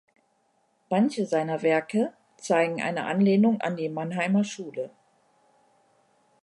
Manche 0.89 1.27
seiner 1.27 1.61
Werke 1.61 2.11
zeigen 2.37 2.81
eine 2.81 3.05
Anlehnung 3.05 3.61
an 3.61 3.77
die 3.77 3.87
Mannheimer 3.87 4.43
Schule. 4.43 4.89